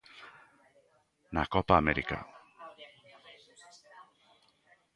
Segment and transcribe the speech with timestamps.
[1.35, 2.17] Na Copa América.